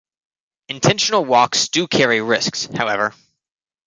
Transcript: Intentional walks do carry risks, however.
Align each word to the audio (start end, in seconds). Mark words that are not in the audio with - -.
Intentional 0.67 1.25
walks 1.25 1.67
do 1.67 1.85
carry 1.87 2.21
risks, 2.21 2.65
however. 2.65 3.13